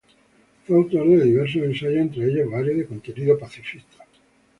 Fue 0.65 0.75
autor 0.77 1.07
de 1.09 1.25
diversos 1.25 1.61
ensayos, 1.61 1.97
entre 1.97 2.25
ellos 2.25 2.49
varios 2.51 2.75
de 2.75 2.87
contenido 2.87 3.35
militar. 3.37 4.07